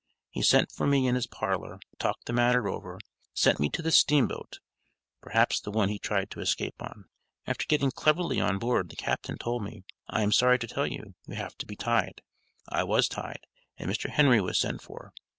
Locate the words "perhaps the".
5.21-5.69